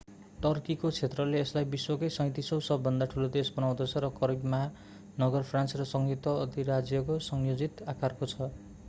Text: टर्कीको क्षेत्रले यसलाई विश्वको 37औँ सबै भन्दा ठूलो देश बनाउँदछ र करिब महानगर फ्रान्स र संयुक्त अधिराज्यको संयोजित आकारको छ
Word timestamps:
टर्कीको 0.43 0.89
क्षेत्रले 0.91 1.41
यसलाई 1.41 1.67
विश्वको 1.73 2.07
37औँ 2.07 2.57
सबै 2.67 2.83
भन्दा 2.87 3.07
ठूलो 3.11 3.27
देश 3.35 3.51
बनाउँदछ 3.57 3.93
र 3.97 4.09
करिब 4.15 4.49
महानगर 4.53 5.47
फ्रान्स 5.51 5.77
र 5.77 5.87
संयुक्त 5.89 6.35
अधिराज्यको 6.39 7.19
संयोजित 7.27 7.85
आकारको 7.89 8.31
छ 8.33 8.51